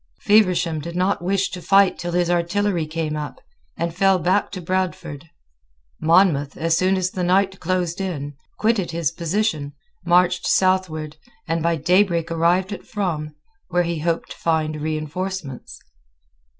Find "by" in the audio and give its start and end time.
11.61-11.75